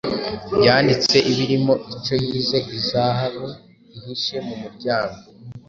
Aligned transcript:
yanditse 0.65 1.17
ibirimo 1.31 1.73
ico 1.93 2.13
yise 2.25 2.57
‘Izahabu 2.77 3.45
ihishe 3.97 4.37
mu 4.47 4.55
muryango’ 4.61 5.19